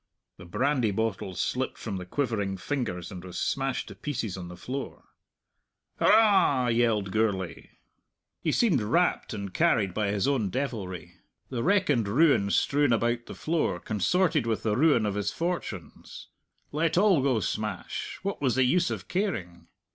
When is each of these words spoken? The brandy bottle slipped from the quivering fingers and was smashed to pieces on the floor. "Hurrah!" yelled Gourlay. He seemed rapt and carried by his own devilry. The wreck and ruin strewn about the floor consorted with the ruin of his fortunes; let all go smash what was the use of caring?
The 0.37 0.45
brandy 0.45 0.89
bottle 0.89 1.35
slipped 1.35 1.77
from 1.77 1.97
the 1.97 2.07
quivering 2.07 2.57
fingers 2.57 3.11
and 3.11 3.23
was 3.23 3.37
smashed 3.37 3.87
to 3.89 3.93
pieces 3.93 4.35
on 4.35 4.47
the 4.47 4.57
floor. 4.57 5.03
"Hurrah!" 5.99 6.69
yelled 6.69 7.11
Gourlay. 7.11 7.69
He 8.41 8.51
seemed 8.51 8.81
rapt 8.81 9.31
and 9.31 9.53
carried 9.53 9.93
by 9.93 10.07
his 10.07 10.27
own 10.27 10.49
devilry. 10.49 11.17
The 11.51 11.61
wreck 11.61 11.87
and 11.91 12.07
ruin 12.07 12.49
strewn 12.49 12.91
about 12.93 13.27
the 13.27 13.35
floor 13.35 13.79
consorted 13.79 14.47
with 14.47 14.63
the 14.63 14.75
ruin 14.75 15.05
of 15.05 15.13
his 15.13 15.31
fortunes; 15.31 16.29
let 16.71 16.97
all 16.97 17.21
go 17.21 17.39
smash 17.39 18.17
what 18.23 18.41
was 18.41 18.55
the 18.55 18.63
use 18.63 18.89
of 18.89 19.07
caring? 19.07 19.67